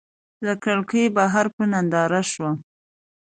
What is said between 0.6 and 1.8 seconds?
کړکۍ بهر په